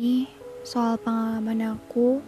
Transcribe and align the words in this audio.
Ini 0.00 0.24
soal 0.64 0.96
pengalaman 0.96 1.76
aku 1.76 2.24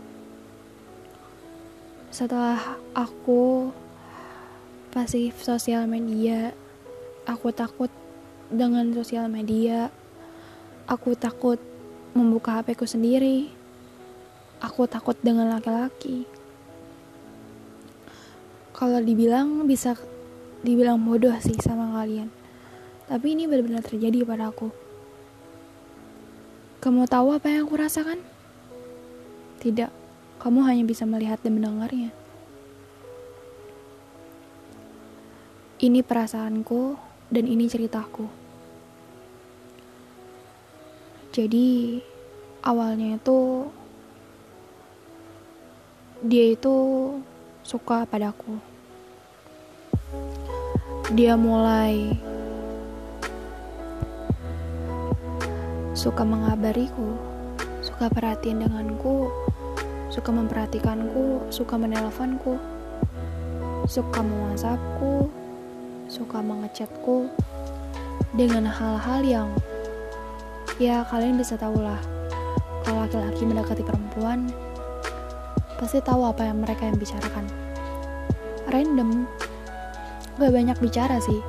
setelah 2.13 2.77
aku 2.93 3.73
pasif 4.93 5.41
sosial 5.41 5.89
media. 5.89 6.53
Aku 7.25 7.49
takut 7.49 7.89
dengan 8.53 8.93
sosial 8.93 9.33
media. 9.33 9.89
Aku 10.85 11.17
takut 11.17 11.57
membuka 12.13 12.61
HP 12.61 12.77
ku 12.77 12.85
sendiri. 12.85 13.49
Aku 14.61 14.85
takut 14.85 15.17
dengan 15.25 15.49
laki-laki. 15.49 16.29
Kalau 18.77 19.01
dibilang 19.01 19.65
bisa 19.65 19.97
dibilang 20.61 21.01
bodoh 21.01 21.33
sih 21.41 21.57
sama 21.57 21.89
kalian. 21.97 22.29
Tapi 23.09 23.33
ini 23.33 23.49
benar-benar 23.49 23.81
terjadi 23.81 24.29
pada 24.29 24.53
aku. 24.53 24.82
Kamu 26.83 27.07
tahu 27.07 27.31
apa 27.31 27.47
yang 27.47 27.63
aku 27.63 27.79
rasakan? 27.79 28.19
Tidak, 29.63 29.87
kamu 30.43 30.67
hanya 30.67 30.83
bisa 30.83 31.07
melihat 31.07 31.39
dan 31.39 31.55
mendengarnya. 31.55 32.11
Ini 35.79 36.03
perasaanku 36.03 36.99
dan 37.31 37.47
ini 37.47 37.71
ceritaku. 37.71 38.27
Jadi, 41.31 42.03
awalnya 42.67 43.15
itu 43.15 43.71
dia 46.27 46.59
itu 46.59 46.75
suka 47.63 48.11
padaku. 48.11 48.59
Dia 51.15 51.39
mulai 51.39 52.19
suka 55.93 56.25
mengabariku, 56.25 57.17
suka 57.85 58.09
perhatian 58.09 58.65
denganku, 58.65 59.29
suka 60.09 60.33
memperhatikanku, 60.33 61.49
suka 61.53 61.75
menelponku, 61.77 62.57
suka 63.85 64.21
mewhatsappku, 64.25 65.29
suka 66.09 66.39
mengechatku 66.41 67.29
dengan 68.33 68.65
hal-hal 68.69 69.21
yang 69.25 69.49
ya 70.81 71.05
kalian 71.09 71.37
bisa 71.37 71.57
tahu 71.61 71.81
lah 71.85 72.01
kalau 72.83 73.05
laki-laki 73.05 73.45
mendekati 73.45 73.85
perempuan 73.85 74.49
pasti 75.77 75.99
tahu 75.99 76.23
apa 76.23 76.47
yang 76.47 76.63
mereka 76.63 76.87
yang 76.87 76.95
bicarakan. 76.95 77.45
Random. 78.71 79.27
Gak 80.39 80.55
banyak 80.55 80.79
bicara 80.79 81.19
sih. 81.19 81.43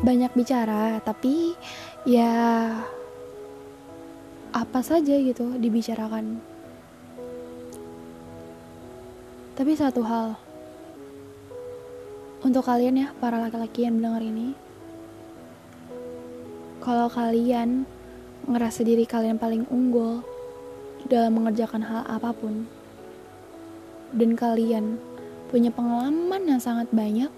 Banyak 0.00 0.32
bicara 0.32 1.04
tapi 1.04 1.52
ya 2.08 2.72
apa 4.50 4.82
saja 4.82 5.14
gitu 5.14 5.54
dibicarakan. 5.58 6.42
Tapi 9.54 9.72
satu 9.76 10.00
hal, 10.02 10.40
untuk 12.40 12.64
kalian 12.64 13.04
ya 13.04 13.08
para 13.20 13.36
laki-laki 13.36 13.84
yang 13.84 14.00
mendengar 14.00 14.24
ini, 14.24 14.56
kalau 16.80 17.12
kalian 17.12 17.84
ngerasa 18.48 18.80
diri 18.80 19.04
kalian 19.04 19.36
paling 19.36 19.68
unggul 19.68 20.24
dalam 21.12 21.36
mengerjakan 21.36 21.84
hal 21.84 22.08
apa 22.08 22.32
pun, 22.32 22.64
dan 24.16 24.32
kalian 24.32 24.96
punya 25.52 25.68
pengalaman 25.68 26.48
yang 26.48 26.60
sangat 26.62 26.88
banyak, 26.88 27.28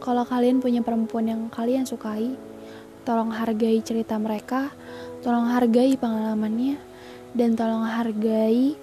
kalau 0.00 0.24
kalian 0.24 0.64
punya 0.64 0.80
perempuan 0.80 1.28
yang 1.28 1.42
kalian 1.52 1.84
sukai, 1.84 2.32
tolong 3.04 3.30
hargai 3.30 3.84
cerita 3.84 4.16
mereka 4.16 4.72
Tolong 5.22 5.54
hargai 5.54 5.94
pengalamannya 5.94 6.82
dan 7.30 7.54
tolong 7.54 7.86
hargai 7.86 8.74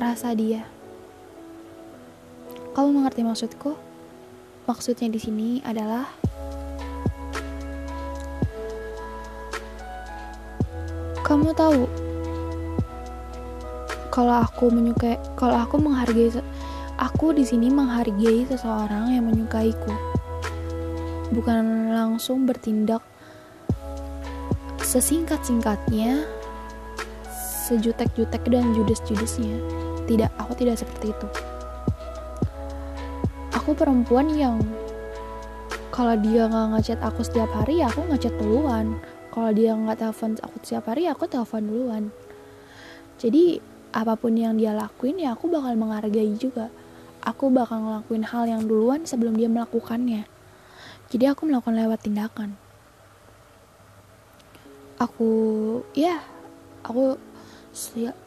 rasa 0.00 0.32
dia. 0.32 0.64
Kamu 2.72 2.88
mengerti 2.88 3.20
maksudku? 3.20 3.76
Maksudnya 4.64 5.12
di 5.12 5.20
sini 5.20 5.48
adalah 5.60 6.08
kamu 11.28 11.52
tahu 11.52 11.84
kalau 14.08 14.40
aku 14.40 14.72
menyukai 14.72 15.20
kalau 15.36 15.60
aku 15.60 15.76
menghargai 15.76 16.32
aku 16.96 17.36
di 17.36 17.44
sini 17.44 17.68
menghargai 17.68 18.48
seseorang 18.48 19.12
yang 19.12 19.28
menyukaiku 19.28 19.92
bukan 21.28 21.92
langsung 21.92 22.48
bertindak 22.48 23.04
sesingkat-singkatnya, 24.88 26.24
sejutek-jutek 27.68 28.40
dan 28.48 28.72
judes-judesnya. 28.72 29.60
Tidak, 30.08 30.32
aku 30.40 30.56
tidak 30.56 30.80
seperti 30.80 31.12
itu. 31.12 31.28
Aku 33.52 33.76
perempuan 33.76 34.32
yang 34.32 34.64
kalau 35.92 36.16
dia 36.16 36.48
nggak 36.48 36.80
ngechat 36.80 37.00
aku 37.04 37.20
setiap 37.20 37.52
hari, 37.52 37.84
ya 37.84 37.92
aku 37.92 38.00
ngechat 38.08 38.32
duluan. 38.40 38.96
Kalau 39.28 39.52
dia 39.52 39.76
nggak 39.76 40.00
telepon 40.00 40.40
aku 40.40 40.56
setiap 40.64 40.88
hari, 40.88 41.04
ya 41.04 41.12
aku 41.12 41.28
telepon 41.28 41.68
duluan. 41.68 42.04
Jadi 43.20 43.60
apa 43.92 44.16
pun 44.16 44.40
yang 44.40 44.56
dia 44.56 44.72
lakuin 44.72 45.20
ya 45.20 45.36
aku 45.36 45.52
bakal 45.52 45.76
menghargai 45.76 46.32
juga. 46.40 46.72
Aku 47.20 47.52
bakal 47.52 47.84
ngelakuin 47.84 48.24
hal 48.24 48.48
yang 48.48 48.64
duluan 48.64 49.04
sebelum 49.04 49.36
dia 49.36 49.52
melakukannya. 49.52 50.24
Jadi 51.12 51.24
aku 51.28 51.44
melakukan 51.44 51.76
lewat 51.76 52.08
tindakan 52.08 52.67
aku 54.98 55.30
ya 55.94 56.18
aku 56.82 57.14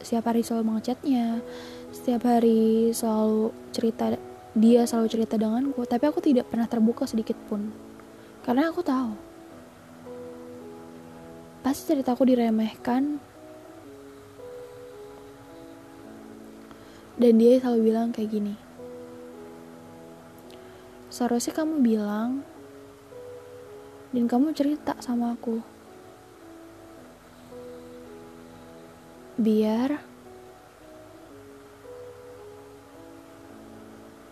setiap 0.00 0.24
hari 0.24 0.40
selalu 0.40 0.64
mengechatnya. 0.72 1.44
Setiap 1.92 2.24
hari 2.24 2.88
selalu 2.96 3.52
cerita 3.76 4.16
dia 4.56 4.88
selalu 4.88 5.06
cerita 5.12 5.34
denganku. 5.36 5.84
Tapi 5.84 6.04
aku 6.08 6.24
tidak 6.24 6.48
pernah 6.48 6.64
terbuka 6.64 7.04
sedikit 7.04 7.36
pun. 7.48 7.68
Karena 8.40 8.72
aku 8.72 8.80
tahu. 8.80 9.12
Pasti 11.60 11.92
ceritaku 11.92 12.24
diremehkan. 12.26 13.20
Dan 17.20 17.32
dia 17.36 17.60
selalu 17.60 17.92
bilang 17.92 18.08
kayak 18.08 18.32
gini. 18.32 18.54
Seharusnya 21.12 21.52
kamu 21.52 21.84
bilang 21.84 22.40
dan 24.12 24.24
kamu 24.28 24.56
cerita 24.56 24.96
sama 25.00 25.36
aku 25.36 25.60
biar 29.42 29.98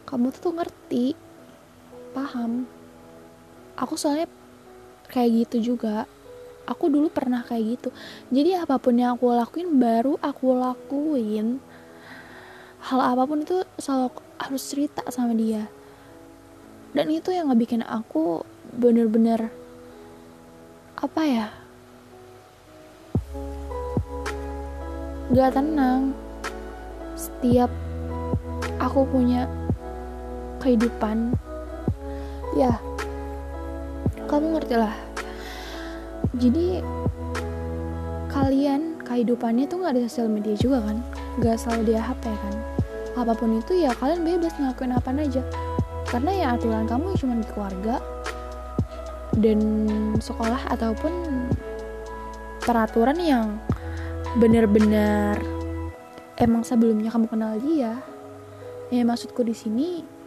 kamu 0.06 0.31
tuh 0.34 0.54
ngerti 0.54 1.15
paham. 2.15 2.66
Aku 3.78 3.94
soalnya 3.94 4.26
kayak 5.10 5.47
gitu 5.47 5.75
juga. 5.75 6.06
Aku 6.66 6.87
dulu 6.87 7.10
pernah 7.10 7.43
kayak 7.43 7.78
gitu. 7.78 7.88
Jadi 8.31 8.59
apa 8.59 8.78
pun 8.78 8.99
yang 8.99 9.15
aku 9.19 9.31
lakuin 9.31 9.78
baru 9.78 10.15
aku 10.19 10.54
lakuin. 10.54 11.62
Hal 12.82 13.00
apa 13.03 13.22
pun 13.26 13.43
itu 13.43 13.62
selalu 13.78 14.15
harus 14.38 14.62
cerita 14.66 15.03
sama 15.10 15.34
dia. 15.34 15.66
Dan 16.91 17.10
itu 17.10 17.31
yang 17.31 17.50
ngebikin 17.50 17.87
aku 17.87 18.43
bener-bener 18.75 19.50
apa 20.99 21.22
ya 21.22 21.59
gak 25.30 25.54
tenang. 25.54 26.14
Setiap 27.14 27.70
aku 28.80 29.04
punya 29.06 29.44
kehidupan 30.60 31.32
ya 32.58 32.76
kamu 34.28 34.58
ngerti 34.58 34.76
lah 34.76 34.92
jadi 36.38 36.78
kalian 38.30 39.02
kehidupannya 39.02 39.66
tuh 39.66 39.82
nggak 39.82 39.99
ada 39.99 40.02
sosial 40.06 40.31
media 40.31 40.55
juga 40.55 40.78
kan? 40.87 41.02
Gak 41.43 41.58
selalu 41.58 41.90
dia 41.90 42.00
HP 42.06 42.22
kan? 42.31 42.55
Apa 43.19 43.34
pun 43.34 43.58
itu 43.58 43.82
ya 43.82 43.90
kalian 43.99 44.22
bebas 44.22 44.55
ngelakuin 44.55 44.94
apa 44.94 45.10
aja. 45.10 45.43
Karena 46.06 46.31
ya 46.31 46.46
aturan 46.55 46.87
kamu 46.87 47.19
cuma 47.19 47.34
di 47.43 47.46
keluarga 47.50 47.99
dan 49.43 49.58
sekolah 50.22 50.70
ataupun 50.70 51.12
peraturan 52.62 53.19
yang 53.19 53.58
benar-benar 54.38 55.43
emang 56.38 56.62
sebelumnya 56.62 57.11
kamu 57.11 57.27
kenal 57.27 57.59
dia 57.59 57.99
ya 58.94 59.03
maksudku 59.03 59.43
di 59.43 59.55
sini 59.55 60.21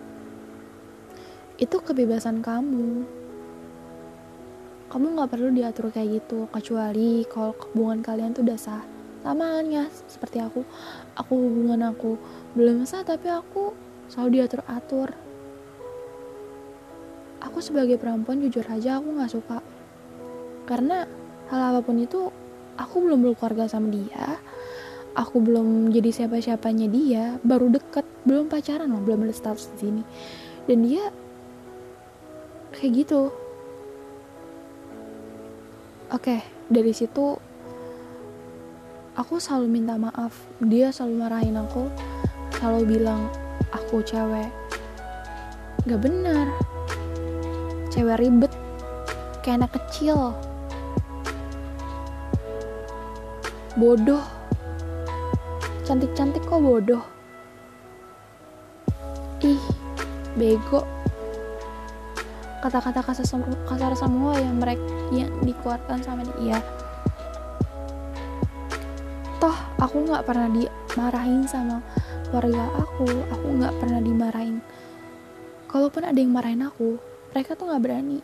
itu 1.61 1.77
kebebasan 1.79 2.41
kamu. 2.41 3.05
Kamu 4.89 5.05
nggak 5.15 5.31
perlu 5.31 5.49
diatur 5.55 5.89
kayak 5.89 6.21
gitu 6.21 6.45
kecuali 6.51 7.25
kalau 7.25 7.55
hubungan 7.71 8.03
kalian 8.03 8.33
tuh 8.33 8.45
udah 8.45 8.59
sah. 8.59 8.83
Sama 9.23 9.57
halnya 9.57 9.87
seperti 10.09 10.43
aku. 10.43 10.65
Aku 11.15 11.33
hubungan 11.33 11.87
aku 11.87 12.19
belum 12.57 12.83
sah 12.83 13.05
tapi 13.05 13.29
aku 13.29 13.73
selalu 14.09 14.41
diatur 14.41 14.61
atur. 14.67 15.09
Aku 17.41 17.63
sebagai 17.63 17.95
perempuan 17.95 18.43
jujur 18.43 18.65
aja 18.67 18.99
aku 18.99 19.07
nggak 19.13 19.33
suka. 19.33 19.57
Karena 20.67 21.07
hal 21.47 21.61
apa 21.73 21.79
pun 21.79 22.01
itu 22.01 22.27
aku 22.77 22.95
belum 23.03 23.19
berkeluarga 23.21 23.69
sama 23.69 23.93
dia. 23.93 24.37
Aku 25.13 25.45
belum 25.45 25.93
jadi 25.93 26.09
siapa-siapanya 26.09 26.87
dia. 26.89 27.23
Baru 27.45 27.69
deket. 27.69 28.05
Belum 28.25 28.49
pacaran 28.49 28.89
loh 28.89 29.01
belum 29.03 29.29
ada 29.29 29.35
status 29.35 29.69
di 29.77 29.77
sini. 29.89 30.03
Dan 30.65 30.85
dia 30.85 31.13
kayak 32.73 32.91
gitu. 33.05 33.29
Oke 36.13 36.45
dari 36.69 36.93
situ 36.93 37.37
aku 39.13 39.37
selalu 39.37 39.67
minta 39.69 39.93
maaf. 39.97 40.33
Dia 40.57 40.89
selalu 40.89 41.15
marahin 41.21 41.61
aku. 41.61 41.89
Selalu 42.57 42.97
bilang 42.97 43.29
aku 43.69 44.01
cewek. 44.01 44.49
Gak 45.85 46.01
benar. 46.01 46.49
Cewek 47.93 48.17
ribet. 48.17 48.53
Kayak 49.43 49.67
anak 49.67 49.71
kecil 49.77 50.33
bodoh. 53.73 54.21
Cantik-cantik 55.81 56.45
kok 56.45 56.61
bodoh. 56.61 57.01
Ih 59.41 59.59
bego. 60.37 60.85
Kata-kata 62.61 63.03
kasar, 63.03 63.43
kasar 63.67 63.93
semua 63.97 64.39
yang 64.39 64.61
mereka 64.61 64.85
yang 65.11 65.33
dikeluarkan 65.43 65.99
sama 65.99 66.23
dia. 66.39 66.61
Toh 69.41 69.57
aku 69.81 70.07
nggak 70.07 70.23
pernah 70.23 70.47
dimarahin 70.47 71.43
sama 71.49 71.83
keluarga 72.29 72.69
aku. 72.77 73.09
Aku 73.35 73.47
nggak 73.57 73.73
pernah 73.81 73.99
dimarahin. 73.99 74.61
Kalaupun 75.67 76.05
ada 76.05 76.15
yang 76.15 76.29
marahin 76.29 76.63
aku 76.63 77.01
mereka 77.33 77.57
tuh 77.57 77.67
nggak 77.67 77.83
berani. 77.83 78.21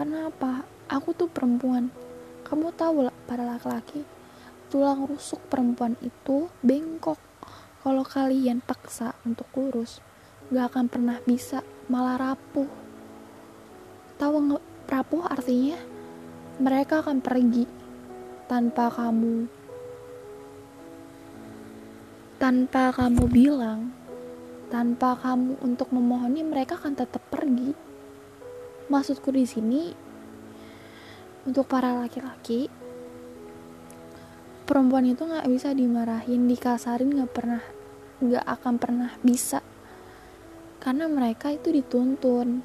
Karena 0.00 0.32
apa? 0.32 0.64
Aku 0.88 1.12
tuh 1.12 1.28
perempuan. 1.28 1.92
Kamu 2.42 2.72
tahu 2.74 3.06
lah 3.06 3.14
para 3.28 3.46
laki-laki 3.46 4.19
tulang 4.70 5.02
rusuk 5.02 5.42
perempuan 5.50 5.98
itu 5.98 6.46
bengkok. 6.62 7.18
Kalau 7.82 8.06
kalian 8.06 8.62
paksa 8.62 9.18
untuk 9.26 9.50
lurus, 9.58 9.98
gak 10.54 10.70
akan 10.70 10.86
pernah 10.86 11.18
bisa, 11.26 11.66
malah 11.90 12.14
rapuh. 12.14 12.70
Tahu 14.14 14.54
rapuh 14.86 15.26
artinya? 15.26 15.74
Mereka 16.62 17.02
akan 17.02 17.18
pergi 17.18 17.66
tanpa 18.46 18.94
kamu. 18.94 19.50
Tanpa 22.38 22.94
kamu 22.94 23.24
bilang, 23.26 23.90
tanpa 24.70 25.18
kamu 25.18 25.58
untuk 25.66 25.90
memohoni, 25.90 26.46
mereka 26.46 26.78
akan 26.78 26.94
tetap 26.94 27.26
pergi. 27.26 27.74
Maksudku 28.86 29.34
di 29.34 29.44
sini 29.48 29.82
untuk 31.48 31.64
para 31.66 31.96
laki-laki 31.96 32.68
perempuan 34.70 35.02
itu 35.02 35.26
nggak 35.26 35.50
bisa 35.50 35.74
dimarahin 35.74 36.46
dikasarin 36.46 37.10
nggak 37.10 37.34
pernah 37.34 37.62
nggak 38.22 38.46
akan 38.46 38.74
pernah 38.78 39.10
bisa. 39.18 39.58
Karena 40.78 41.10
mereka 41.10 41.50
itu 41.50 41.74
dituntun 41.74 42.62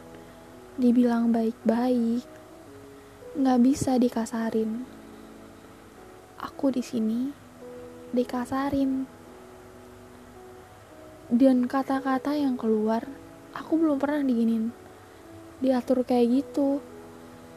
dibilang 0.78 1.34
baik-baik 1.34 2.22
nggak 3.34 3.60
bisa 3.66 3.98
dikasarin. 3.98 4.86
Aku 6.46 6.70
di 6.70 6.86
sini 6.86 7.34
dikasarin. 8.14 9.10
Dan 11.26 11.66
kata-kata 11.66 12.38
yang 12.38 12.54
keluar 12.54 13.02
aku 13.58 13.82
belum 13.82 13.98
pernah 13.98 14.22
diginin. 14.22 14.70
Diatur 15.58 16.06
kayak 16.06 16.46
gitu 16.46 16.86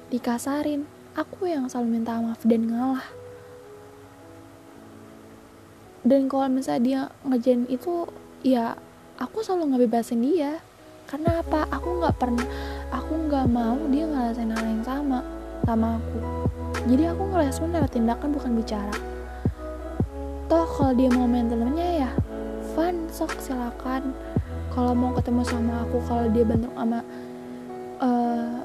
dikasarin. 0.09 0.89
Aku 1.13 1.45
yang 1.45 1.69
selalu 1.69 2.01
minta 2.01 2.17
maaf 2.17 2.41
dan 2.49 2.65
ngalah 2.73 3.28
dan 6.09 6.25
kalau 6.25 6.49
misalnya 6.49 6.81
dia 6.81 7.01
ngejain 7.29 7.69
itu 7.69 8.09
ya 8.41 8.81
aku 9.21 9.45
selalu 9.45 9.77
ngebebasin 9.77 10.25
dia. 10.25 10.57
Karena 11.09 11.41
apa? 11.41 11.69
Aku 11.73 12.01
nggak 12.01 12.17
pernah 12.17 12.49
aku 12.89 13.29
nggak 13.29 13.49
mau 13.49 13.77
dia 13.93 14.09
ngerasain 14.09 14.49
hal 14.53 14.65
yang 14.65 14.85
sama 14.85 15.21
sama 15.69 16.01
aku. 16.01 16.19
Jadi 16.89 17.05
aku 17.13 17.23
ngerespon 17.29 17.77
lewat 17.77 17.93
tindakan 17.93 18.29
bukan 18.33 18.53
bicara. 18.57 18.97
Toh 20.49 20.65
kalau 20.65 20.97
dia 20.97 21.13
mau 21.13 21.29
main 21.29 21.45
temennya 21.45 22.09
ya 22.09 22.11
fun 22.73 23.05
sok 23.13 23.37
silakan. 23.37 24.17
Kalau 24.73 24.97
mau 24.97 25.13
ketemu 25.13 25.45
sama 25.45 25.85
aku 25.85 26.01
kalau 26.09 26.25
dia 26.33 26.45
bentuk 26.45 26.73
sama 26.73 27.01
uh, 28.01 28.65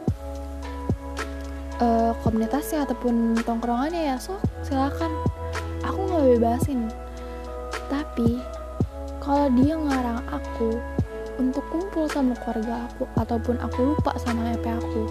uh, 1.83 2.11
komunitasnya 2.23 2.87
ataupun 2.87 3.35
tongkrongannya 3.43 4.11
ya 4.11 4.15
sok 4.15 4.39
silakan. 4.63 5.11
Aku 5.83 5.99
nggak 6.07 6.39
bebasin 6.39 6.87
tapi 7.93 8.41
kalau 9.21 9.53
dia 9.53 9.77
ngarang 9.77 10.25
aku 10.33 10.81
untuk 11.37 11.61
kumpul 11.69 12.09
sama 12.09 12.33
keluarga 12.41 12.89
aku 12.89 13.05
ataupun 13.21 13.61
aku 13.61 13.93
lupa 13.93 14.17
sama 14.17 14.49
EP 14.53 14.65
aku, 14.65 15.05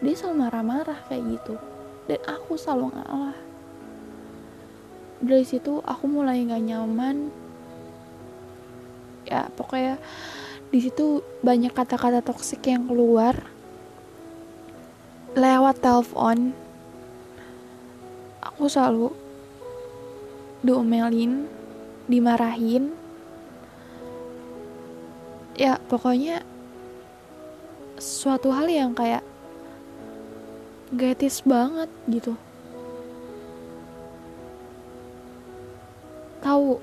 dia 0.00 0.16
selalu 0.16 0.48
marah-marah 0.48 0.96
kayak 1.12 1.36
gitu. 1.36 1.60
Dan 2.08 2.20
aku 2.24 2.56
selalu 2.56 2.96
ngalah. 2.96 3.36
Dari 5.20 5.44
situ 5.44 5.84
aku 5.84 6.04
mulai 6.08 6.44
gak 6.48 6.64
nyaman. 6.64 7.28
Ya 9.28 9.52
pokoknya 9.52 10.00
di 10.72 10.80
situ 10.80 11.20
banyak 11.44 11.76
kata-kata 11.76 12.24
toksik 12.24 12.64
yang 12.64 12.88
keluar 12.88 13.36
lewat 15.36 15.76
telepon. 15.84 16.56
Aku 18.40 18.66
selalu 18.72 19.12
diomelin 20.64 21.59
dimarahin. 22.10 22.90
Ya 25.54 25.78
pokoknya 25.86 26.42
suatu 28.00 28.50
hal 28.50 28.66
yang 28.66 28.90
kayak 28.96 29.22
gratis 30.90 31.46
banget 31.46 31.86
gitu. 32.10 32.34
Tahu 36.42 36.82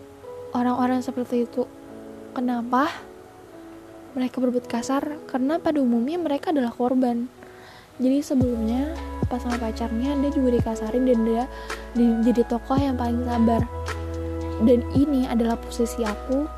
orang-orang 0.55 1.03
seperti 1.03 1.43
itu 1.43 1.67
kenapa 2.31 2.87
mereka 4.15 4.39
berbuat 4.39 4.69
kasar? 4.69 5.19
Karena 5.27 5.59
pada 5.59 5.81
umumnya 5.81 6.15
mereka 6.21 6.55
adalah 6.55 6.71
korban. 6.71 7.27
Jadi 7.97 8.21
sebelumnya 8.21 8.93
pas 9.25 9.41
sama 9.41 9.57
pacarnya 9.59 10.13
dia 10.21 10.31
juga 10.31 10.55
dikasarin 10.55 11.03
dan 11.03 11.19
dia 11.25 11.43
jadi 11.97 12.45
tokoh 12.47 12.77
yang 12.79 12.95
paling 12.95 13.25
sabar 13.25 13.65
dan 14.63 14.81
ini 14.97 15.29
adalah 15.29 15.53
posisi 15.59 16.01
aku 16.01 16.49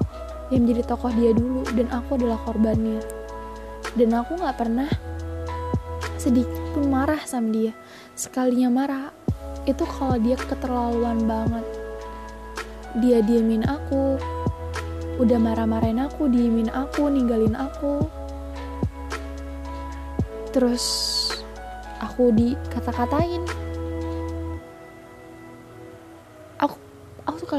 yang 0.49 0.65
menjadi 0.65 0.95
tokoh 0.95 1.11
dia 1.13 1.31
dulu 1.35 1.61
dan 1.75 1.87
aku 1.91 2.15
adalah 2.15 2.39
korbannya. 2.47 3.01
Dan 3.97 4.13
aku 4.15 4.39
nggak 4.39 4.57
pernah 4.57 4.89
sedikit 6.15 6.61
pun 6.71 6.87
marah 6.87 7.19
sama 7.27 7.51
dia. 7.51 7.73
Sekalinya 8.15 8.69
marah 8.71 9.05
itu 9.67 9.83
kalau 9.83 10.15
dia 10.15 10.39
keterlaluan 10.39 11.27
banget. 11.27 11.65
Dia 13.03 13.19
diemin 13.21 13.67
aku 13.67 14.17
udah 15.19 15.35
marah-marahin 15.35 15.99
aku 15.99 16.31
diemin 16.31 16.71
aku 16.71 17.11
ninggalin 17.11 17.53
aku. 17.53 18.07
Terus 20.55 20.85
aku 21.99 22.31
dikata-katain 22.33 23.58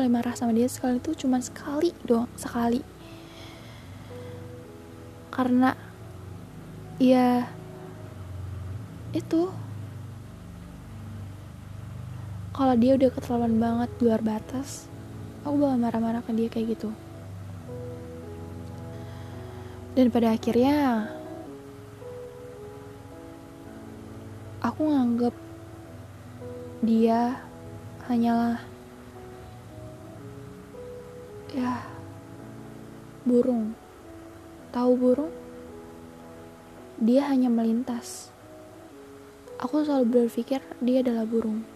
kali 0.01 0.09
marah 0.09 0.33
sama 0.33 0.57
dia 0.57 0.65
sekali 0.65 0.97
itu 0.97 1.13
cuma 1.13 1.45
sekali 1.45 1.93
doang 2.09 2.25
sekali. 2.41 2.81
Karena 5.29 5.77
ya 6.97 7.45
itu. 9.13 9.53
Kalau 12.57 12.75
dia 12.81 12.97
udah 12.97 13.09
keterlaluan 13.13 13.57
banget 13.61 13.91
luar 14.01 14.21
batas 14.25 14.89
aku 15.45 15.57
bakal 15.57 15.79
marah-marah 15.81 16.25
ke 16.25 16.33
dia 16.33 16.49
kayak 16.49 16.77
gitu. 16.77 16.91
Dan 19.93 20.09
pada 20.09 20.33
akhirnya 20.33 21.09
aku 24.65 24.81
nganggep 24.89 25.35
dia 26.85 27.37
hanyalah 28.09 28.70
ya 31.55 31.85
burung. 33.27 33.75
Tahu 34.71 34.93
burung? 34.95 35.33
Dia 37.01 37.31
hanya 37.31 37.51
melintas. 37.51 38.31
Aku 39.61 39.85
selalu 39.85 40.29
berpikir 40.29 40.63
dia 40.81 41.05
adalah 41.05 41.29
burung. 41.29 41.67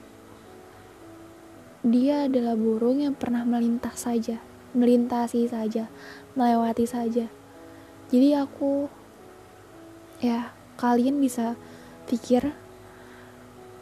Dia 1.85 2.31
adalah 2.31 2.57
burung 2.57 3.05
yang 3.05 3.13
pernah 3.13 3.45
melintas 3.45 4.09
saja 4.09 4.41
melintasi 4.75 5.47
saja 5.47 5.87
melewati 6.35 6.85
saja. 6.85 7.31
Jadi 8.11 8.29
aku 8.35 8.91
ya 10.19 10.51
kalian 10.77 11.23
bisa 11.23 11.55
pikir 12.11 12.53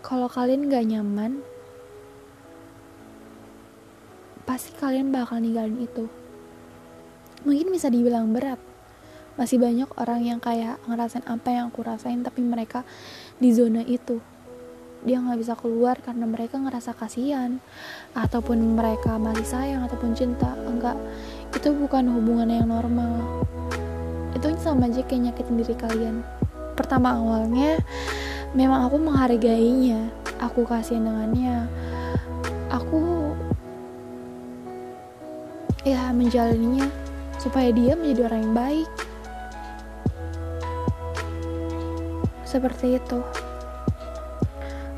kalau 0.04 0.28
kalian 0.28 0.68
gak 0.68 0.84
nyaman 0.86 1.40
pasti 4.42 4.74
kalian 4.74 5.14
bakal 5.14 5.38
ninggalin 5.38 5.78
itu. 5.78 6.10
Mungkin 7.42 7.74
bisa 7.74 7.90
dibilang 7.90 8.30
berat. 8.30 8.58
Masih 9.34 9.56
banyak 9.56 9.88
orang 9.96 10.20
yang 10.22 10.38
kayak 10.38 10.76
ngerasain 10.84 11.24
apa 11.24 11.48
yang 11.50 11.72
aku 11.72 11.80
rasain 11.80 12.20
tapi 12.20 12.44
mereka 12.44 12.84
di 13.40 13.50
zona 13.50 13.80
itu. 13.82 14.20
Dia 15.02 15.18
nggak 15.18 15.40
bisa 15.40 15.54
keluar 15.58 15.98
karena 15.98 16.30
mereka 16.30 16.62
ngerasa 16.62 16.94
kasihan 16.94 17.58
ataupun 18.14 18.78
mereka 18.78 19.18
masih 19.18 19.46
sayang 19.46 19.82
ataupun 19.82 20.14
cinta. 20.14 20.54
Enggak. 20.68 20.94
Itu 21.50 21.74
bukan 21.74 22.06
hubungan 22.12 22.46
yang 22.46 22.70
normal. 22.70 23.42
Itu 24.36 24.54
sama 24.62 24.86
aja 24.86 25.02
kayak 25.02 25.32
nyakitin 25.32 25.58
diri 25.58 25.74
kalian. 25.74 26.16
Pertama 26.78 27.18
awalnya 27.18 27.82
memang 28.54 28.86
aku 28.86 29.02
menghargainya. 29.02 30.12
Aku 30.38 30.66
kasihan 30.66 31.06
dengannya 31.06 31.66
ya 35.82 36.14
menjalaninya 36.14 36.86
supaya 37.42 37.74
dia 37.74 37.98
menjadi 37.98 38.30
orang 38.30 38.40
yang 38.46 38.54
baik. 38.54 38.90
Seperti 42.46 43.02
itu. 43.02 43.18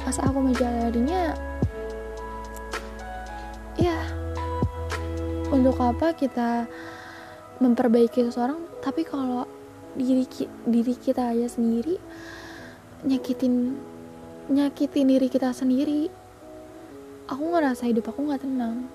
Pas 0.04 0.16
aku 0.20 0.38
menjalaninya 0.44 1.32
ya 3.80 3.96
untuk 5.48 5.80
apa 5.80 6.12
kita 6.12 6.68
memperbaiki 7.64 8.28
seseorang? 8.28 8.60
Tapi 8.84 9.08
kalau 9.08 9.48
diri 9.96 10.28
diri 10.68 10.94
kita 10.98 11.30
aja 11.30 11.46
sendiri 11.46 11.96
nyakitin 13.06 13.78
nyakitin 14.50 15.06
diri 15.06 15.30
kita 15.30 15.54
sendiri 15.54 16.10
aku 17.30 17.54
ngerasa 17.54 17.88
hidup 17.88 18.12
aku 18.12 18.28
nggak 18.28 18.44
tenang. 18.44 18.88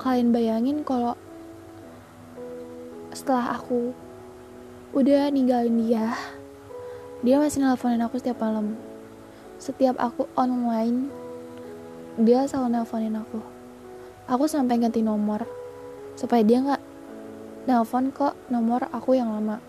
Kalian 0.00 0.32
bayangin 0.32 0.80
kalau 0.84 1.16
setelah 3.16 3.56
aku 3.56 3.96
udah 4.92 5.32
ninggalin 5.32 5.80
dia 5.80 6.12
dia 7.24 7.40
masih 7.40 7.64
nelfonin 7.64 8.04
aku 8.04 8.20
setiap 8.20 8.44
malam. 8.44 8.76
Setiap 9.56 9.96
aku 9.96 10.28
online 10.36 11.08
dia 12.20 12.44
selalu 12.44 12.76
nelfonin 12.76 13.16
aku. 13.16 13.40
Aku 14.28 14.44
sampai 14.44 14.76
ganti 14.76 15.00
nomor 15.00 15.48
supaya 16.12 16.44
dia 16.44 16.60
nggak 16.60 16.82
nelfon 17.64 18.12
ke 18.12 18.36
nomor 18.52 18.84
aku 18.92 19.16
yang 19.16 19.32
lama. 19.32 19.64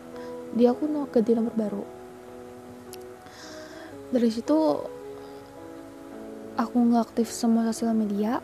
Dia 0.51 0.75
aku 0.75 0.83
mau 0.91 1.07
ganti 1.07 1.31
nomor 1.31 1.55
baru. 1.55 1.83
Dari 4.11 4.27
situ 4.27 4.59
aku 6.59 6.75
nggak 6.75 7.15
aktif 7.15 7.31
semua 7.31 7.71
sosial 7.71 7.95
media. 7.95 8.43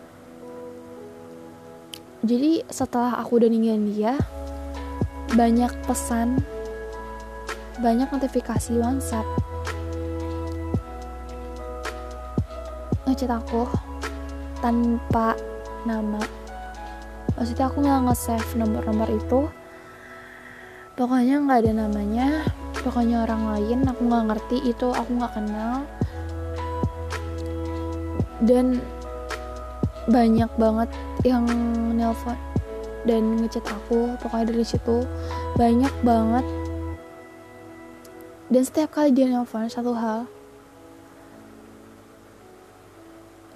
Jadi 2.23 2.63
setelah 2.71 3.19
aku 3.19 3.35
udah 3.35 3.51
ninggalin 3.51 3.91
dia 3.91 4.15
banyak 5.33 5.73
pesan 5.89 6.37
banyak 7.81 8.05
notifikasi 8.13 8.77
WhatsApp. 8.77 9.25
Ngechat 13.09 13.33
aku 13.33 13.65
tanpa 14.61 15.33
nama. 15.89 16.21
Maksudnya 17.33 17.65
aku 17.65 17.81
nggak 17.81 18.01
nge-save 18.05 18.49
nomor-nomor 18.61 19.09
itu. 19.09 19.49
Pokoknya 20.93 21.41
nggak 21.41 21.59
ada 21.65 21.73
namanya 21.73 22.27
pokoknya 22.85 23.25
orang 23.25 23.57
lain 23.57 23.79
aku 23.89 24.01
nggak 24.05 24.25
ngerti 24.29 24.57
itu 24.69 24.87
aku 24.93 25.17
nggak 25.17 25.33
kenal. 25.33 25.81
Dan 28.37 28.77
banyak 30.05 30.51
banget 30.61 30.89
yang 31.25 31.47
nelpon 31.97 32.52
dan 33.03 33.43
ngechat 33.43 33.63
aku 33.67 34.15
pokoknya 34.19 34.51
dari 34.51 34.65
situ 34.65 35.03
banyak 35.59 35.93
banget. 36.03 36.45
Dan 38.47 38.61
setiap 38.63 38.95
kali 38.95 39.15
dia 39.15 39.27
nelfon 39.31 39.67
satu 39.67 39.95
hal 39.95 40.29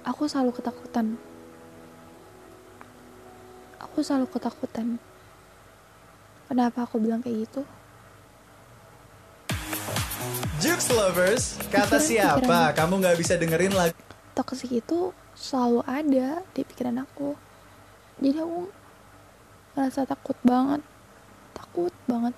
aku 0.08 0.24
selalu 0.24 0.56
ketakutan. 0.56 1.20
Aku 3.78 4.00
selalu 4.00 4.26
ketakutan. 4.32 4.96
Kenapa 6.48 6.88
aku 6.88 6.96
bilang 6.96 7.20
kayak 7.20 7.44
gitu? 7.44 7.62
Jukes 10.58 10.90
Lovers, 10.90 11.60
kata 11.70 12.02
siapa? 12.02 12.42
Pikiran. 12.42 12.74
Kamu 12.74 12.94
nggak 12.98 13.16
bisa 13.20 13.38
dengerin 13.38 13.76
lagu 13.76 13.94
Toxic 14.34 14.70
itu 14.70 15.10
selalu 15.34 15.82
ada 15.82 16.42
di 16.54 16.62
pikiran 16.62 17.02
aku. 17.02 17.34
Jadi 18.22 18.38
aku 18.38 18.70
ngerasa 19.78 20.10
takut 20.10 20.34
banget. 20.42 20.82
Takut 21.54 21.94
banget. 22.10 22.34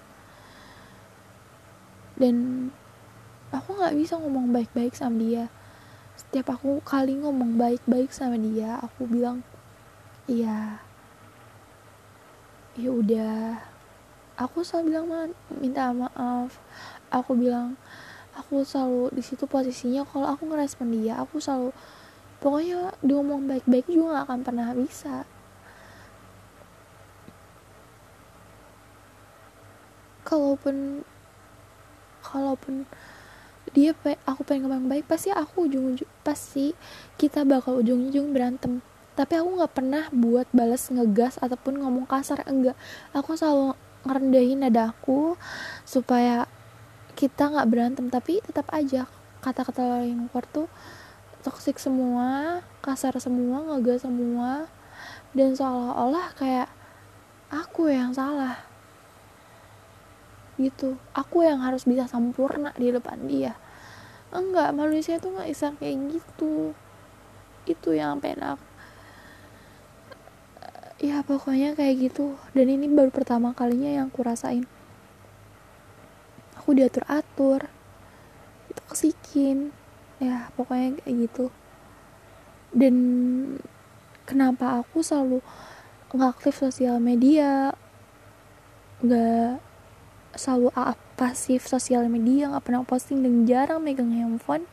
Dan 2.21 2.69
aku 3.49 3.81
nggak 3.81 3.97
bisa 3.97 4.21
ngomong 4.21 4.53
baik-baik 4.53 4.93
sama 4.93 5.17
dia. 5.17 5.49
Setiap 6.21 6.61
aku 6.61 6.85
kali 6.85 7.17
ngomong 7.17 7.57
baik-baik 7.57 8.13
sama 8.13 8.37
dia 8.37 8.77
aku 8.85 9.09
bilang 9.09 9.41
iya 10.29 10.85
ya 12.77 12.93
udah. 12.93 13.65
Aku 14.37 14.61
selalu 14.61 14.93
bilang 14.93 15.33
minta 15.49 15.89
maaf. 15.97 16.61
Aku 17.09 17.33
bilang 17.33 17.81
aku 18.37 18.63
selalu 18.69 19.17
di 19.17 19.23
situ 19.25 19.49
posisinya 19.49 20.05
kalau 20.05 20.29
aku 20.29 20.49
ngerespon 20.49 20.93
dia 20.93 21.19
aku 21.19 21.43
selalu 21.43 21.75
pokoknya 22.41 22.95
dia 23.05 23.15
ngomong 23.21 23.45
baik-baik 23.45 23.87
juga 23.91 24.17
gak 24.17 24.25
akan 24.31 24.41
pernah 24.41 24.69
bisa 24.73 25.29
kalaupun 30.31 31.03
kalaupun 32.23 32.87
dia 33.75 33.95
aku 34.27 34.47
pengen 34.47 34.71
ngomong 34.71 34.87
baik 34.87 35.07
pasti 35.11 35.35
aku 35.35 35.67
ujung-ujung 35.67 36.07
pasti 36.23 36.75
kita 37.19 37.43
bakal 37.43 37.83
ujung-ujung 37.83 38.31
berantem. 38.31 38.83
Tapi 39.19 39.37
aku 39.37 39.59
nggak 39.59 39.75
pernah 39.75 40.05
buat 40.15 40.47
balas 40.55 40.91
ngegas 40.91 41.39
ataupun 41.43 41.83
ngomong 41.83 42.07
kasar 42.07 42.47
enggak. 42.47 42.79
Aku 43.15 43.35
selalu 43.35 43.75
ngerendahin 44.07 44.63
nada 44.63 44.95
aku 44.95 45.35
supaya 45.87 46.47
kita 47.15 47.51
nggak 47.51 47.69
berantem. 47.71 48.07
Tapi 48.11 48.43
tetap 48.43 48.71
aja 48.75 49.07
kata-kata 49.43 50.07
yang 50.07 50.31
keluar 50.31 50.47
tuh 50.51 50.69
toksik 51.41 51.81
semua 51.81 52.61
kasar 52.85 53.17
semua 53.17 53.65
ngegas 53.65 54.05
semua 54.05 54.69
dan 55.33 55.57
seolah-olah 55.57 56.37
kayak 56.37 56.69
aku 57.49 57.89
yang 57.89 58.13
salah 58.13 58.70
gitu. 60.61 61.01
Aku 61.17 61.41
yang 61.41 61.65
harus 61.65 61.89
bisa 61.89 62.05
sempurna 62.05 62.77
di 62.77 62.93
depan 62.93 63.25
dia. 63.25 63.57
Enggak 64.31 64.77
manusia 64.77 65.17
tuh 65.17 65.33
nggak 65.33 65.49
bisa 65.49 65.73
kayak 65.81 65.97
gitu. 66.13 66.77
Itu 67.65 67.97
yang 67.97 68.21
penak. 68.21 68.61
Ya 71.01 71.25
pokoknya 71.25 71.73
kayak 71.73 72.13
gitu. 72.13 72.37
Dan 72.53 72.69
ini 72.69 72.85
baru 72.87 73.09
pertama 73.09 73.57
kalinya 73.57 73.89
yang 73.89 74.13
aku 74.13 74.21
rasain. 74.21 74.69
Aku 76.61 76.77
diatur 76.77 77.09
atur 77.09 77.65
itu 78.71 78.83
kesikin 78.87 79.75
ya 80.21 80.53
pokoknya 80.55 81.01
kayak 81.01 81.17
gitu. 81.27 81.49
Dan 82.71 82.95
kenapa 84.29 84.85
aku 84.85 85.03
selalu 85.03 85.43
nggak 86.13 86.31
aktif 86.39 86.55
sosial 86.61 87.03
media? 87.03 87.75
Nggak 89.01 89.70
selalu 90.35 90.71
pasif 91.19 91.67
sosial 91.67 92.07
media 92.07 92.51
nggak 92.51 92.65
pernah 92.65 92.83
posting 92.87 93.23
dan 93.23 93.45
jarang 93.45 93.81
megang 93.83 94.13
handphone. 94.15 94.65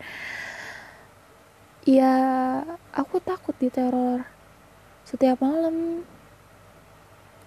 Ya 1.88 2.14
aku 2.92 3.24
takut 3.24 3.56
diteror 3.56 4.28
setiap 5.08 5.40
malam 5.40 6.04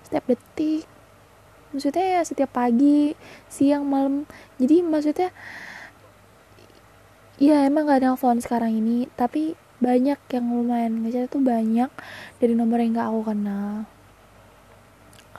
setiap 0.01 0.25
detik 0.33 0.89
maksudnya 1.71 2.19
ya 2.19 2.21
setiap 2.27 2.51
pagi 2.51 3.15
siang 3.47 3.87
malam. 3.87 4.27
Jadi 4.59 4.83
maksudnya 4.83 5.31
ya 7.41 7.65
emang 7.65 7.89
gak 7.89 8.05
ada 8.05 8.13
telepon 8.13 8.37
sekarang 8.43 8.73
ini 8.77 9.09
tapi 9.17 9.57
banyak 9.81 10.21
yang 10.29 10.47
lumayan 10.53 11.01
ngechat 11.01 11.33
tuh 11.33 11.41
banyak 11.41 11.89
dari 12.37 12.53
nomor 12.53 12.85
yang 12.85 13.01
gak 13.01 13.09
aku 13.09 13.33
kenal 13.33 13.89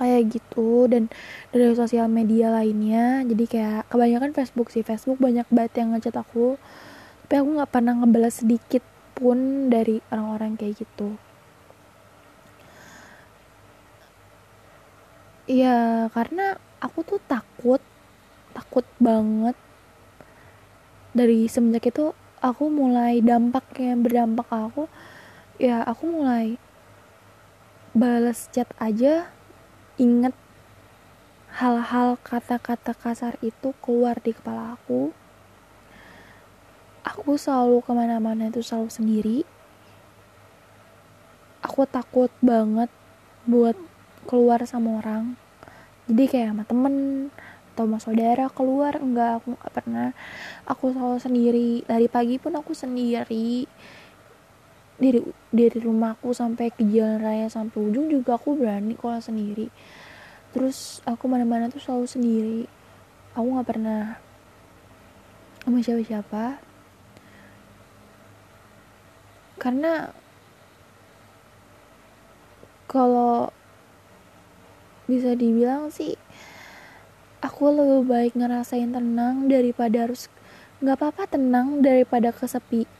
kayak 0.02 0.34
gitu 0.34 0.90
dan 0.90 1.14
dari 1.54 1.78
sosial 1.78 2.10
media 2.10 2.50
lainnya. 2.50 3.22
Jadi 3.22 3.46
kayak 3.46 3.86
kebanyakan 3.94 4.34
Facebook 4.34 4.74
sih. 4.74 4.82
Facebook 4.82 5.22
banyak 5.22 5.46
banget 5.54 5.86
yang 5.86 5.94
ngechat 5.94 6.18
aku. 6.18 6.58
Tapi 7.30 7.36
aku 7.38 7.50
nggak 7.62 7.72
pernah 7.72 7.94
ngebalas 8.02 8.42
sedikit 8.42 8.82
pun 9.14 9.70
dari 9.70 10.02
orang-orang 10.10 10.58
kayak 10.58 10.82
gitu. 10.82 11.14
Iya 15.46 16.10
karena 16.10 16.58
aku 16.82 17.06
tuh 17.06 17.22
takut 17.30 17.82
takut 18.58 18.84
banget. 18.98 19.54
Dari 21.14 21.46
semenjak 21.46 21.94
itu 21.94 22.18
aku 22.42 22.74
mulai 22.74 23.22
dampak 23.22 23.78
yang 23.78 24.02
berdampak 24.02 24.50
aku 24.50 24.90
ya 25.62 25.86
aku 25.86 26.10
mulai 26.10 26.58
balas 27.94 28.50
chat 28.50 28.66
aja 28.82 29.30
inget 30.02 30.34
hal-hal 31.62 32.18
kata-kata 32.26 32.98
kasar 32.98 33.38
itu 33.46 33.78
keluar 33.86 34.18
di 34.18 34.34
kepala 34.34 34.74
aku. 34.74 35.14
Aku 37.06 37.38
selalu 37.38 37.86
ke 37.86 37.92
mana-mana 37.94 38.50
itu 38.50 38.66
selalu 38.66 38.90
sendiri. 38.90 39.40
Aku 41.62 41.86
takut 41.86 42.34
banget 42.42 42.90
buat 43.46 43.78
keluar 44.26 44.66
sama 44.66 44.98
orang. 45.06 45.38
Jadi 46.10 46.24
kayak 46.26 46.58
sama 46.58 46.64
temen 46.66 46.96
atau 47.72 47.86
sama 47.86 47.98
saudara 48.02 48.50
keluar 48.50 48.98
enggak 48.98 49.38
aku 49.38 49.54
nggak 49.54 49.74
pernah. 49.78 50.10
Aku 50.66 50.98
selalu 50.98 51.18
sendiri. 51.22 51.70
Dari 51.86 52.10
pagi 52.10 52.42
pun 52.42 52.58
aku 52.58 52.74
sendiri 52.74 53.70
dari 55.02 55.18
dari 55.50 55.78
rumahku 55.82 56.30
sampai 56.30 56.70
ke 56.70 56.86
jalan 56.86 57.18
raya 57.18 57.50
sampai 57.50 57.82
ujung 57.82 58.06
juga 58.14 58.38
aku 58.38 58.54
berani 58.54 58.94
kalau 58.94 59.18
sendiri. 59.18 59.74
Terus 60.54 61.02
aku 61.10 61.26
mana-mana 61.26 61.74
tuh 61.74 61.82
selalu 61.82 62.06
sendiri. 62.06 62.62
Aku 63.34 63.50
nggak 63.50 63.66
pernah 63.66 64.22
sama 65.66 65.82
siapa-siapa. 65.82 66.62
Karena 69.58 70.14
kalau 72.86 73.50
bisa 75.10 75.34
dibilang 75.34 75.90
sih 75.90 76.14
aku 77.42 77.74
lebih 77.74 78.06
baik 78.06 78.34
ngerasain 78.38 78.94
tenang 78.94 79.50
daripada 79.50 80.06
harus 80.06 80.30
nggak 80.84 80.98
apa-apa 80.98 81.24
tenang 81.38 81.80
daripada 81.80 82.30
kesepi 82.36 82.91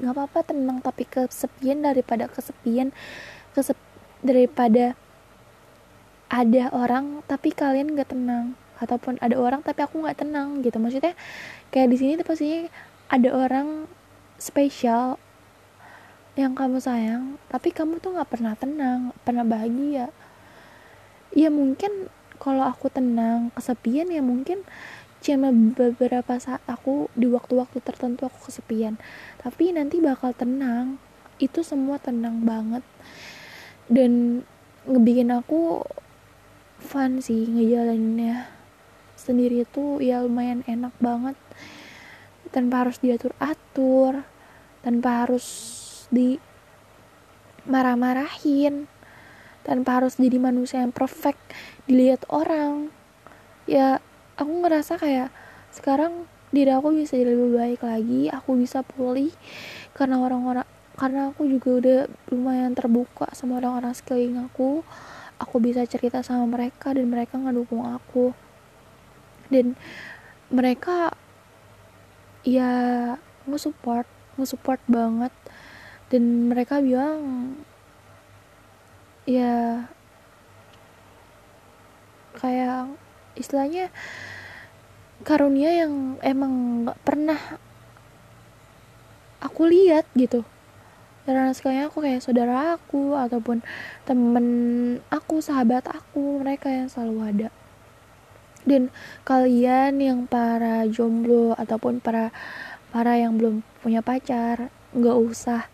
nggak 0.00 0.12
apa-apa 0.12 0.38
tenang. 0.52 0.78
Tapi 0.84 1.04
kesepian 1.08 1.84
daripada 1.84 2.28
kesepian 2.28 2.92
kesep 3.56 3.78
daripada 4.20 4.92
ada 6.26 6.68
orang 6.74 7.22
tapi 7.30 7.54
kalian 7.54 7.94
gak 7.96 8.12
tenang. 8.12 8.58
Ataupun 8.76 9.16
ada 9.24 9.36
orang 9.40 9.64
tapi 9.64 9.80
aku 9.80 10.02
nggak 10.02 10.20
tenang 10.20 10.60
gitu. 10.60 10.76
Maksudnya 10.76 11.16
kayak 11.72 11.88
di 11.92 11.96
sini 11.96 12.12
tuh 12.20 12.26
pastinya 12.28 12.68
ada 13.08 13.30
orang 13.32 13.88
spesial 14.36 15.16
yang 16.36 16.52
kamu 16.52 16.76
sayang 16.76 17.40
tapi 17.48 17.72
kamu 17.72 17.96
tuh 17.96 18.12
nggak 18.12 18.28
pernah 18.28 18.52
tenang 18.52 19.16
pernah 19.24 19.44
bahagia. 19.46 20.12
Ya 21.32 21.48
mungkin 21.48 22.12
kalau 22.36 22.68
aku 22.68 22.92
tenang 22.92 23.48
kesepian 23.56 24.12
ya 24.12 24.20
mungkin 24.20 24.60
cuma 25.24 25.50
beberapa 25.52 26.36
saat 26.38 26.62
aku 26.68 27.08
di 27.16 27.26
waktu-waktu 27.26 27.82
tertentu 27.82 28.28
aku 28.28 28.48
kesepian. 28.50 29.00
Tapi 29.40 29.74
nanti 29.74 29.98
bakal 29.98 30.36
tenang. 30.36 31.00
Itu 31.36 31.64
semua 31.66 32.00
tenang 32.00 32.44
banget. 32.44 32.84
Dan 33.90 34.42
ngebikin 34.86 35.34
aku 35.34 35.82
fun 36.78 37.18
sih 37.24 37.48
ngejalaninnya 37.48 38.52
sendiri 39.16 39.64
itu 39.64 39.98
ya 40.04 40.22
lumayan 40.22 40.62
enak 40.68 40.94
banget. 41.00 41.36
Tanpa 42.52 42.86
harus 42.86 43.02
diatur-atur 43.02 44.22
tanpa 44.86 45.26
harus 45.26 45.46
di 46.14 46.38
marah-marahin 47.66 48.86
tanpa 49.66 49.98
harus 49.98 50.14
jadi 50.14 50.38
manusia 50.38 50.78
yang 50.86 50.94
perfect 50.94 51.42
dilihat 51.90 52.22
orang. 52.30 52.94
Ya 53.66 53.98
aku 54.36 54.52
ngerasa 54.64 55.00
kayak 55.00 55.28
sekarang 55.72 56.24
diri 56.54 56.72
aku 56.72 56.94
bisa 56.94 57.18
jadi 57.18 57.34
lebih 57.36 57.58
baik 57.58 57.80
lagi 57.84 58.32
aku 58.32 58.56
bisa 58.56 58.80
pulih 58.86 59.32
karena 59.92 60.22
orang-orang 60.22 60.68
karena 60.96 61.28
aku 61.28 61.44
juga 61.44 61.68
udah 61.76 62.00
lumayan 62.32 62.72
terbuka 62.72 63.28
sama 63.36 63.60
orang-orang 63.60 63.92
sekeliling 63.92 64.40
aku 64.40 64.80
aku 65.36 65.60
bisa 65.60 65.84
cerita 65.84 66.24
sama 66.24 66.48
mereka 66.48 66.96
dan 66.96 67.06
mereka 67.08 67.36
ngedukung 67.36 67.84
aku. 67.84 68.32
Dan 69.52 69.76
mereka 70.48 71.12
ya 72.42 72.72
nge-support 73.46 74.08
nge-support 74.40 74.80
banget. 74.88 75.32
Dan 76.08 76.48
mereka 76.50 76.80
bilang 76.80 77.52
ya 79.26 79.90
kayak 82.38 82.94
istilahnya 83.36 83.92
karunia 85.24 85.84
yang 85.86 86.20
emang 86.20 86.84
gak 86.90 87.00
pernah 87.06 87.40
aku 89.40 89.68
lihat 89.68 90.08
gitu. 90.16 90.42
Karena 91.26 91.50
sekalian 91.50 91.90
aku 91.90 92.06
kayak 92.06 92.22
saudara 92.22 92.78
aku 92.78 93.18
ataupun 93.18 93.62
temen 94.06 94.46
aku 95.10 95.42
sahabat 95.42 95.86
aku 95.90 96.42
mereka 96.42 96.70
yang 96.70 96.86
selalu 96.86 97.16
ada. 97.22 97.48
Dan 98.66 98.90
kalian 99.22 99.98
yang 100.02 100.20
para 100.26 100.86
jomblo 100.90 101.54
ataupun 101.54 102.02
para 102.02 102.34
para 102.90 103.18
yang 103.18 103.38
belum 103.38 103.62
punya 103.82 104.02
pacar 104.02 104.70
nggak 104.94 105.18
usah 105.18 105.66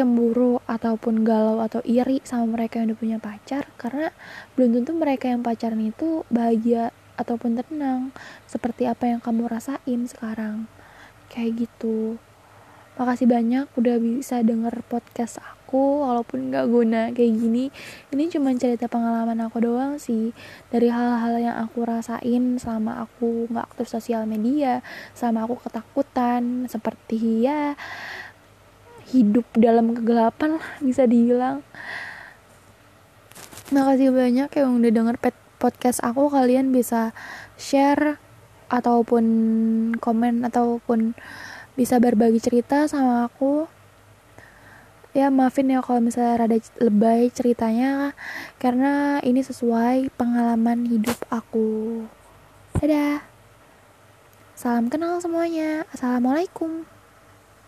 cemburu 0.00 0.64
ataupun 0.64 1.28
galau 1.28 1.60
atau 1.60 1.84
iri 1.84 2.24
sama 2.24 2.56
mereka 2.56 2.80
yang 2.80 2.96
udah 2.96 3.00
punya 3.04 3.18
pacar 3.20 3.68
karena 3.76 4.08
belum 4.56 4.80
tentu 4.80 4.96
mereka 4.96 5.28
yang 5.28 5.44
pacaran 5.44 5.84
itu 5.84 6.24
bahagia 6.32 6.88
ataupun 7.20 7.60
tenang 7.60 8.16
seperti 8.48 8.88
apa 8.88 9.12
yang 9.12 9.20
kamu 9.20 9.44
rasain 9.44 10.08
sekarang. 10.08 10.64
Kayak 11.28 11.68
gitu. 11.68 12.16
Makasih 12.96 13.28
banyak 13.28 13.68
udah 13.76 13.96
bisa 14.00 14.40
denger 14.40 14.80
podcast 14.88 15.40
aku 15.40 16.00
walaupun 16.00 16.48
gak 16.48 16.66
guna 16.72 17.12
kayak 17.12 17.36
gini. 17.36 17.68
Ini 18.08 18.32
cuma 18.32 18.56
cerita 18.56 18.88
pengalaman 18.88 19.36
aku 19.44 19.60
doang 19.60 20.00
sih 20.00 20.32
dari 20.72 20.88
hal-hal 20.88 21.36
yang 21.36 21.56
aku 21.60 21.84
rasain 21.84 22.56
selama 22.56 23.04
aku 23.04 23.52
gak 23.52 23.68
aktif 23.68 23.92
sosial 23.92 24.24
media 24.24 24.80
sama 25.12 25.44
aku 25.44 25.60
ketakutan 25.60 26.64
seperti 26.72 27.44
ya 27.44 27.76
hidup 29.10 29.46
dalam 29.58 29.92
kegelapan 29.92 30.62
bisa 30.78 31.04
dibilang. 31.04 31.66
Makasih 33.70 34.10
banyak 34.10 34.50
yang 34.50 34.70
udah 34.78 34.90
denger 34.90 35.16
podcast 35.58 36.02
aku. 36.02 36.30
Kalian 36.30 36.70
bisa 36.74 37.14
share 37.54 38.18
ataupun 38.70 39.24
komen 39.98 40.46
ataupun 40.46 41.14
bisa 41.74 41.98
berbagi 41.98 42.38
cerita 42.38 42.86
sama 42.86 43.26
aku. 43.26 43.66
Ya 45.10 45.26
maafin 45.26 45.74
ya 45.74 45.82
kalau 45.82 45.98
misalnya 45.98 46.46
rada 46.46 46.58
lebay 46.78 47.34
ceritanya 47.34 48.14
karena 48.62 49.18
ini 49.26 49.42
sesuai 49.42 50.14
pengalaman 50.14 50.86
hidup 50.86 51.18
aku. 51.26 52.06
Dadah. 52.78 53.26
Salam 54.54 54.86
kenal 54.86 55.18
semuanya. 55.18 55.82
Assalamualaikum 55.90 56.99